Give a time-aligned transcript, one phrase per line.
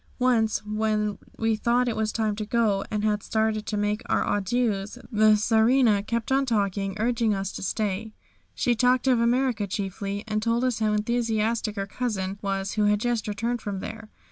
[0.17, 4.25] Once when we thought it was time to go, and had started to make our
[4.25, 8.11] adieus, the Czarina kept on talking, urging us to stay.
[8.55, 12.99] She talked of America chiefly, and told us how enthusiastic her cousin was who had
[12.99, 14.09] just returned from there.